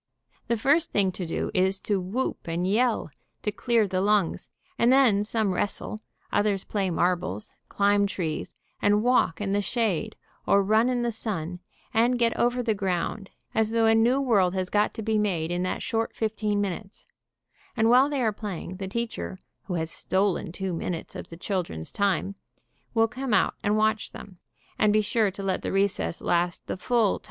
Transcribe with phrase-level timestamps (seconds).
[0.47, 3.11] The first thing to do is to whoop and yell,
[3.43, 5.99] to clear the lungs, and then some wrestle,
[6.31, 10.15] others play marbles, climb trees, and walk in the shade
[10.47, 11.59] or run in the sun,
[11.93, 15.51] and get over the ground as though a new world had got to be made
[15.51, 17.05] in that short fifteen minutes,
[17.77, 21.37] and while they are playing, the teacher, who has stolen two min utes of the
[21.37, 22.33] children's time,
[22.95, 24.33] will come out and watch them,
[24.79, 27.17] and be sure to let the recess last the full time, The happiest boy in
[27.19, 27.19] school.